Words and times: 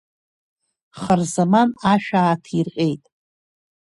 Харзаман 0.99 1.69
ашәа 1.93 2.21
ааҭирҟьеит. 2.23 3.03